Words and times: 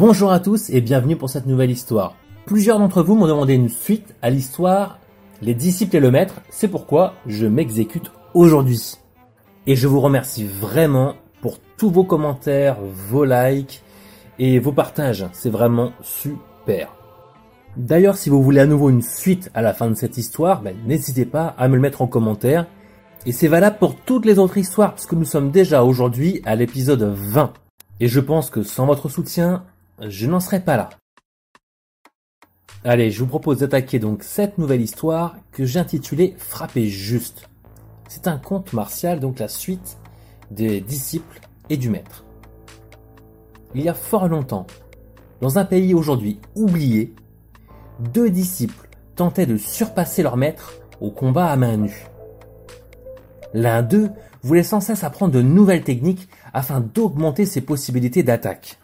Bonjour 0.00 0.32
à 0.32 0.40
tous 0.40 0.70
et 0.70 0.80
bienvenue 0.80 1.14
pour 1.14 1.28
cette 1.28 1.44
nouvelle 1.44 1.70
histoire. 1.70 2.16
Plusieurs 2.46 2.78
d'entre 2.78 3.02
vous 3.02 3.16
m'ont 3.16 3.26
demandé 3.26 3.52
une 3.52 3.68
suite 3.68 4.14
à 4.22 4.30
l'histoire 4.30 4.98
Les 5.42 5.52
disciples 5.52 5.96
et 5.96 6.00
le 6.00 6.10
maître, 6.10 6.40
c'est 6.48 6.68
pourquoi 6.68 7.12
je 7.26 7.46
m'exécute 7.46 8.10
aujourd'hui. 8.32 8.94
Et 9.66 9.76
je 9.76 9.86
vous 9.86 10.00
remercie 10.00 10.46
vraiment 10.46 11.16
pour 11.42 11.58
tous 11.76 11.90
vos 11.90 12.04
commentaires, 12.04 12.78
vos 13.10 13.26
likes 13.26 13.82
et 14.38 14.58
vos 14.58 14.72
partages, 14.72 15.26
c'est 15.34 15.50
vraiment 15.50 15.92
super. 16.00 16.94
D'ailleurs, 17.76 18.16
si 18.16 18.30
vous 18.30 18.42
voulez 18.42 18.60
à 18.60 18.66
nouveau 18.66 18.88
une 18.88 19.02
suite 19.02 19.50
à 19.52 19.60
la 19.60 19.74
fin 19.74 19.90
de 19.90 19.96
cette 19.96 20.16
histoire, 20.16 20.62
ben, 20.62 20.74
n'hésitez 20.86 21.26
pas 21.26 21.54
à 21.58 21.68
me 21.68 21.74
le 21.74 21.82
mettre 21.82 22.00
en 22.00 22.06
commentaire. 22.06 22.66
Et 23.26 23.32
c'est 23.32 23.48
valable 23.48 23.76
pour 23.78 23.96
toutes 23.96 24.24
les 24.24 24.38
autres 24.38 24.56
histoires, 24.56 24.94
puisque 24.94 25.12
nous 25.12 25.26
sommes 25.26 25.50
déjà 25.50 25.84
aujourd'hui 25.84 26.40
à 26.46 26.56
l'épisode 26.56 27.02
20. 27.02 27.52
Et 28.02 28.08
je 28.08 28.20
pense 28.20 28.48
que 28.48 28.62
sans 28.62 28.86
votre 28.86 29.10
soutien, 29.10 29.62
je 30.06 30.26
n'en 30.26 30.40
serai 30.40 30.60
pas 30.60 30.76
là. 30.76 30.90
Allez, 32.84 33.10
je 33.10 33.20
vous 33.20 33.26
propose 33.26 33.58
d'attaquer 33.58 33.98
donc 33.98 34.22
cette 34.22 34.56
nouvelle 34.56 34.80
histoire 34.80 35.36
que 35.52 35.66
j'ai 35.66 35.78
intitulée 35.78 36.34
Frapper 36.38 36.86
juste. 36.86 37.48
C'est 38.08 38.26
un 38.26 38.38
conte 38.38 38.72
martial, 38.72 39.20
donc 39.20 39.38
la 39.38 39.48
suite 39.48 39.98
des 40.50 40.80
disciples 40.80 41.40
et 41.68 41.76
du 41.76 41.90
maître. 41.90 42.24
Il 43.74 43.82
y 43.82 43.88
a 43.88 43.94
fort 43.94 44.28
longtemps, 44.28 44.66
dans 45.40 45.58
un 45.58 45.64
pays 45.64 45.94
aujourd'hui 45.94 46.40
oublié, 46.54 47.14
deux 48.12 48.30
disciples 48.30 48.88
tentaient 49.14 49.46
de 49.46 49.56
surpasser 49.56 50.22
leur 50.22 50.36
maître 50.36 50.74
au 51.00 51.10
combat 51.10 51.46
à 51.46 51.56
main 51.56 51.76
nue. 51.76 52.06
L'un 53.52 53.82
d'eux 53.82 54.10
voulait 54.42 54.62
sans 54.62 54.80
cesse 54.80 55.04
apprendre 55.04 55.32
de 55.32 55.42
nouvelles 55.42 55.84
techniques 55.84 56.28
afin 56.52 56.80
d'augmenter 56.80 57.46
ses 57.46 57.60
possibilités 57.60 58.22
d'attaque. 58.22 58.78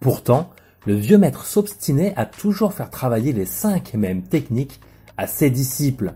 Pourtant, 0.00 0.50
le 0.86 0.94
vieux 0.94 1.18
maître 1.18 1.44
s'obstinait 1.44 2.14
à 2.16 2.24
toujours 2.24 2.72
faire 2.72 2.90
travailler 2.90 3.32
les 3.32 3.46
cinq 3.46 3.94
mêmes 3.94 4.22
techniques 4.22 4.80
à 5.16 5.26
ses 5.26 5.50
disciples. 5.50 6.14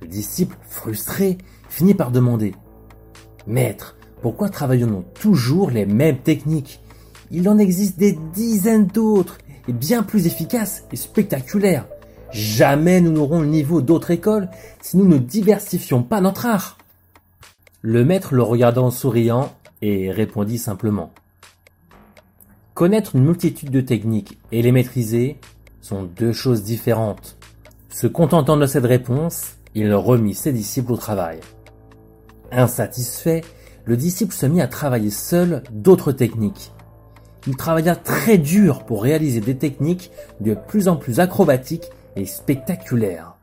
Le 0.00 0.06
disciple, 0.06 0.56
frustré, 0.68 1.38
finit 1.68 1.94
par 1.94 2.10
demander 2.10 2.54
Maître, 3.46 3.96
pourquoi 4.22 4.48
travaillons-nous 4.48 5.04
toujours 5.14 5.70
les 5.70 5.86
mêmes 5.86 6.18
techniques? 6.18 6.80
Il 7.30 7.48
en 7.48 7.58
existe 7.58 7.98
des 7.98 8.18
dizaines 8.34 8.86
d'autres, 8.86 9.38
et 9.68 9.72
bien 9.72 10.02
plus 10.02 10.26
efficaces 10.26 10.84
et 10.90 10.96
spectaculaires. 10.96 11.86
Jamais 12.32 13.00
nous 13.00 13.12
n'aurons 13.12 13.40
le 13.40 13.46
niveau 13.46 13.82
d'autres 13.82 14.10
écoles 14.10 14.48
si 14.80 14.96
nous 14.96 15.06
ne 15.06 15.18
diversifions 15.18 16.02
pas 16.02 16.20
notre 16.20 16.46
art. 16.46 16.78
Le 17.82 18.04
maître 18.04 18.34
le 18.34 18.42
regarda 18.42 18.80
en 18.80 18.90
souriant 18.90 19.52
et 19.82 20.10
répondit 20.10 20.58
simplement 20.58 21.12
Connaître 22.74 23.16
une 23.16 23.24
multitude 23.24 23.70
de 23.70 23.80
techniques 23.80 24.38
et 24.52 24.62
les 24.62 24.72
maîtriser 24.72 25.38
sont 25.80 26.04
deux 26.04 26.32
choses 26.32 26.62
différentes. 26.62 27.36
Se 27.88 28.06
contentant 28.06 28.56
de 28.56 28.66
cette 28.66 28.84
réponse, 28.84 29.56
il 29.74 29.92
remit 29.92 30.34
ses 30.34 30.52
disciples 30.52 30.92
au 30.92 30.96
travail. 30.96 31.40
Insatisfait, 32.52 33.42
le 33.84 33.96
disciple 33.96 34.32
se 34.32 34.46
mit 34.46 34.60
à 34.60 34.68
travailler 34.68 35.10
seul 35.10 35.62
d'autres 35.70 36.12
techniques. 36.12 36.72
Il 37.46 37.56
travailla 37.56 37.96
très 37.96 38.38
dur 38.38 38.84
pour 38.84 39.02
réaliser 39.02 39.40
des 39.40 39.56
techniques 39.56 40.10
de 40.40 40.54
plus 40.54 40.88
en 40.88 40.96
plus 40.96 41.20
acrobatiques 41.20 41.90
et 42.16 42.26
spectaculaires. 42.26 43.34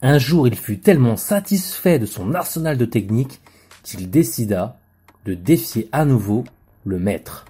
Un 0.00 0.18
jour, 0.18 0.48
il 0.48 0.56
fut 0.56 0.78
tellement 0.78 1.16
satisfait 1.16 1.98
de 1.98 2.06
son 2.06 2.34
arsenal 2.34 2.76
de 2.76 2.84
techniques 2.84 3.40
qu'il 3.82 4.10
décida 4.10 4.78
de 5.24 5.34
défier 5.34 5.88
à 5.92 6.04
nouveau 6.04 6.44
le 6.84 6.98
maître. 6.98 7.44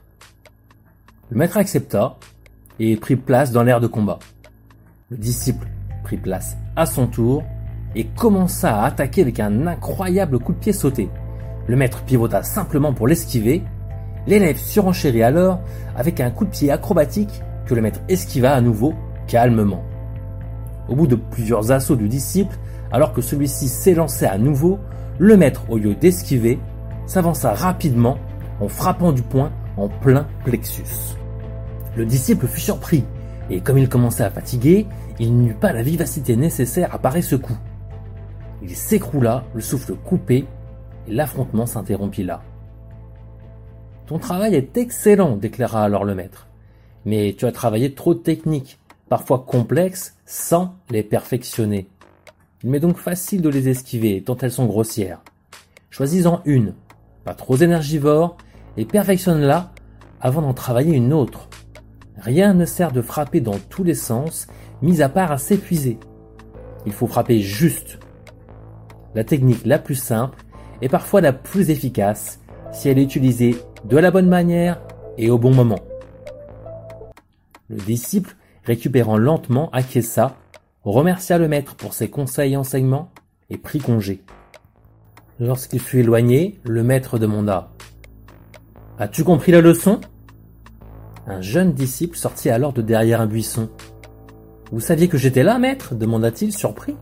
Le 1.33 1.39
maître 1.39 1.57
accepta 1.57 2.19
et 2.79 2.95
prit 2.97 3.17
place 3.17 3.53
dans 3.53 3.63
l'air 3.63 3.81
de 3.81 3.87
combat. 3.87 4.19
Le 5.09 5.17
disciple 5.17 5.67
prit 6.05 6.19
place 6.19 6.59
à 6.77 6.85
son 6.85 7.07
tour 7.07 7.43
et 7.95 8.05
commença 8.05 8.83
à 8.83 8.85
attaquer 8.85 9.23
avec 9.23 9.41
un 9.41 9.67
incroyable 9.67 10.39
coup 10.41 10.53
de 10.53 10.59
pied 10.59 10.75
sauté. 10.75 11.09
Le 11.69 11.75
maître 11.75 12.03
pivota 12.03 12.43
simplement 12.43 12.93
pour 12.93 13.09
l'esquiver. 13.09 13.63
L'élève 14.27 14.59
surenchérit 14.59 15.23
alors 15.23 15.61
avec 15.97 16.21
un 16.21 16.31
coup 16.31 16.45
de 16.45 16.51
pied 16.51 16.71
acrobatique 16.71 17.41
que 17.65 17.75
le 17.75 17.81
maître 17.81 18.01
esquiva 18.11 18.53
à 18.53 18.61
nouveau 18.61 18.93
calmement. 19.27 19.83
Au 20.87 20.95
bout 20.95 21.07
de 21.07 21.17
plusieurs 21.17 21.73
assauts 21.73 21.97
du 21.97 22.11
disciple, 22.11 22.59
alors 22.91 23.15
que 23.15 23.23
celui-ci 23.23 23.69
s'élançait 23.69 24.27
à 24.27 24.37
nouveau, 24.37 24.79
le 25.19 25.39
maître, 25.39 25.65
au 25.71 25.79
lieu 25.79 25.95
d'esquiver, 25.95 26.59
s'avança 27.07 27.55
rapidement 27.55 28.19
en 28.61 28.69
frappant 28.69 29.13
du 29.13 29.23
poing 29.23 29.51
en 29.79 29.89
plein 29.89 30.27
plexus. 30.45 31.17
Le 31.97 32.07
disciple 32.07 32.47
fut 32.47 32.61
surpris, 32.61 33.05
et 33.51 33.61
comme 33.61 33.77
il 33.77 33.89
commençait 33.89 34.25
à 34.25 34.31
fatiguer, 34.31 34.87
il 35.19 35.37
n'eut 35.37 35.55
pas 35.55 35.73
la 35.73 35.83
vivacité 35.83 36.37
nécessaire 36.37 36.95
à 36.95 36.99
parer 36.99 37.21
ce 37.21 37.37
coup. 37.37 37.57
Il 38.63 38.75
s'écroula, 38.75 39.45
le 39.55 39.61
souffle 39.61 39.95
coupé, 39.95 40.47
et 41.07 41.13
l'affrontement 41.13 41.67
s'interrompit 41.67 42.23
là. 42.23 42.43
Ton 44.07 44.19
travail 44.19 44.55
est 44.55 44.77
excellent, 44.77 45.37
déclara 45.37 45.85
alors 45.85 46.05
le 46.05 46.15
maître. 46.15 46.49
Mais 47.05 47.35
tu 47.37 47.45
as 47.47 47.53
travaillé 47.53 47.95
trop 47.95 48.15
de 48.15 48.21
techniques, 48.21 48.79
parfois 49.09 49.45
complexes, 49.47 50.17
sans 50.25 50.77
les 50.91 51.03
perfectionner. 51.03 51.89
Il 52.63 52.71
m'est 52.71 52.81
donc 52.81 52.97
facile 52.97 53.43
de 53.43 53.49
les 53.49 53.69
esquiver, 53.69 54.23
tant 54.23 54.37
elles 54.39 54.53
sont 54.53 54.67
grossières. 54.67 55.21
Choisis-en 55.91 56.41
une, 56.47 56.75
pas 57.25 57.35
trop 57.35 57.57
énergivore, 57.57 58.39
et 58.77 58.87
perfectionne-la 58.87 59.73
avant 60.21 60.41
d'en 60.41 60.55
travailler 60.55 60.95
une 60.95 61.13
autre. 61.13 61.49
Rien 62.23 62.55
ne 62.55 62.65
sert 62.65 62.93
de 62.93 63.03
frapper 63.03 63.41
dans 63.41 63.59
tous 63.69 63.83
les 63.83 63.95
sens, 63.95 64.47
mis 64.81 65.03
à 65.03 65.09
part 65.09 65.33
à 65.33 65.39
s'épuiser. 65.39 65.99
Il 66.87 66.93
faut 66.93 67.09
frapper 67.09 67.41
juste. 67.41 67.99
La 69.15 69.25
technique 69.25 69.67
la 69.67 69.79
plus 69.79 69.97
simple 69.97 70.39
est 70.81 70.89
parfois 70.89 71.21
la 71.21 71.33
plus 71.33 71.71
efficace 71.71 72.41
si 72.73 72.89
elle 72.89 72.99
est 72.99 73.03
utilisée 73.03 73.57
de 73.85 73.97
la 73.97 74.11
bonne 74.11 74.29
manière 74.29 74.81
et 75.19 75.31
au 75.31 75.39
bon 75.39 75.53
moment. 75.53 75.81
Le 77.69 77.77
disciple, 77.77 78.37
récupérant 78.65 79.19
lentement, 79.19 79.69
acquiesça, 79.71 80.37
remercia 80.85 81.39
le 81.39 81.49
maître 81.49 81.75
pour 81.75 81.93
ses 81.93 82.09
conseils 82.09 82.53
et 82.53 82.57
enseignements 82.57 83.11
et 83.51 83.59
prit 83.59 83.81
congé. 83.81 84.23
Lorsqu'il 85.41 85.81
fut 85.81 86.01
éloigné, 86.01 86.61
le 86.63 86.85
maître 86.85 87.19
demanda 87.19 87.73
As-tu 88.99 89.25
compris 89.25 89.51
la 89.51 89.61
leçon? 89.61 90.01
Un 91.27 91.41
jeune 91.41 91.73
disciple 91.73 92.17
sortit 92.17 92.51
alors 92.51 92.73
de 92.73 92.83
derrière 92.83 93.21
un 93.21 93.27
buisson. 93.27 93.69
Vous 94.73 94.81
saviez 94.81 95.09
que 95.09 95.19
j'étais 95.19 95.43
là, 95.43 95.59
maître? 95.59 95.95
demanda-t-il 95.95 96.53
surpris. 96.53 96.97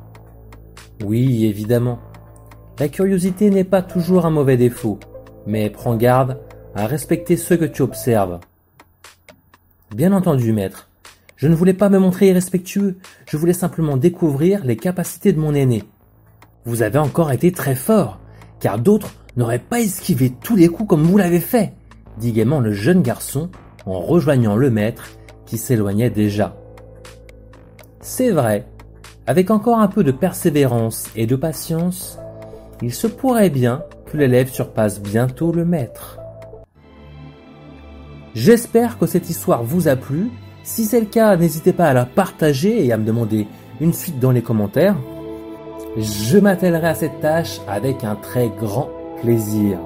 Oui, 1.04 1.46
évidemment. 1.46 1.98
La 2.78 2.88
curiosité 2.88 3.50
n'est 3.50 3.64
pas 3.64 3.82
toujours 3.82 4.26
un 4.26 4.30
mauvais 4.30 4.56
défaut, 4.56 4.98
mais 5.46 5.70
prends 5.70 5.96
garde 5.96 6.38
à 6.74 6.86
respecter 6.86 7.36
ceux 7.36 7.56
que 7.56 7.64
tu 7.64 7.82
observes. 7.82 8.40
Bien 9.94 10.12
entendu, 10.12 10.52
maître. 10.52 10.88
Je 11.36 11.48
ne 11.48 11.54
voulais 11.54 11.74
pas 11.74 11.88
me 11.88 11.98
montrer 11.98 12.28
irrespectueux, 12.28 12.98
je 13.26 13.36
voulais 13.36 13.54
simplement 13.54 13.96
découvrir 13.96 14.64
les 14.64 14.76
capacités 14.76 15.32
de 15.32 15.40
mon 15.40 15.54
aîné. 15.54 15.84
Vous 16.64 16.82
avez 16.82 16.98
encore 16.98 17.32
été 17.32 17.50
très 17.50 17.74
fort, 17.74 18.20
car 18.60 18.78
d'autres 18.78 19.14
n'auraient 19.36 19.58
pas 19.58 19.80
esquivé 19.80 20.30
tous 20.42 20.54
les 20.54 20.68
coups 20.68 20.88
comme 20.88 21.04
vous 21.04 21.16
l'avez 21.16 21.40
fait, 21.40 21.72
dit 22.18 22.32
gaiement 22.32 22.60
le 22.60 22.72
jeune 22.72 23.00
garçon 23.00 23.48
en 23.86 24.00
rejoignant 24.00 24.56
le 24.56 24.70
maître 24.70 25.10
qui 25.46 25.58
s'éloignait 25.58 26.10
déjà. 26.10 26.56
C'est 28.00 28.30
vrai, 28.30 28.66
avec 29.26 29.50
encore 29.50 29.78
un 29.78 29.88
peu 29.88 30.02
de 30.04 30.12
persévérance 30.12 31.10
et 31.16 31.26
de 31.26 31.36
patience, 31.36 32.18
il 32.82 32.92
se 32.94 33.06
pourrait 33.06 33.50
bien 33.50 33.82
que 34.06 34.16
l'élève 34.16 34.50
surpasse 34.50 35.00
bientôt 35.00 35.52
le 35.52 35.64
maître. 35.64 36.18
J'espère 38.34 38.98
que 38.98 39.06
cette 39.06 39.28
histoire 39.28 39.62
vous 39.62 39.88
a 39.88 39.96
plu. 39.96 40.30
Si 40.62 40.84
c'est 40.84 41.00
le 41.00 41.06
cas, 41.06 41.36
n'hésitez 41.36 41.72
pas 41.72 41.86
à 41.86 41.94
la 41.94 42.06
partager 42.06 42.84
et 42.84 42.92
à 42.92 42.96
me 42.96 43.04
demander 43.04 43.46
une 43.80 43.92
suite 43.92 44.18
dans 44.18 44.30
les 44.30 44.42
commentaires. 44.42 44.96
Je 45.96 46.38
m'attellerai 46.38 46.88
à 46.88 46.94
cette 46.94 47.20
tâche 47.20 47.60
avec 47.66 48.04
un 48.04 48.14
très 48.14 48.48
grand 48.48 48.88
plaisir. 49.20 49.78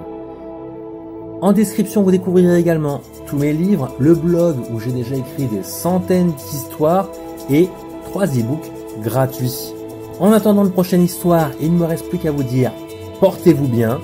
En 1.45 1.53
description, 1.53 2.03
vous 2.03 2.11
découvrirez 2.11 2.59
également 2.59 3.03
tous 3.27 3.37
mes 3.37 3.53
livres, 3.53 3.95
le 3.99 4.15
blog 4.15 4.57
où 4.73 4.81
j'ai 4.81 4.93
déjà 4.93 5.15
écrit 5.15 5.45
des 5.45 5.63
centaines 5.63 6.33
d'histoires 6.33 7.11
et 7.51 7.69
trois 8.05 8.27
e-books 8.29 8.71
gratuits. 9.03 9.75
En 10.21 10.33
attendant 10.33 10.65
une 10.65 10.73
prochaine 10.73 11.03
histoire, 11.03 11.51
il 11.61 11.75
ne 11.75 11.79
me 11.81 11.85
reste 11.85 12.09
plus 12.09 12.17
qu'à 12.17 12.31
vous 12.31 12.45
dire 12.45 12.73
portez-vous 13.21 13.69
bien 13.69 14.01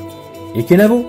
et 0.55 0.65
Kenavo 0.65 1.07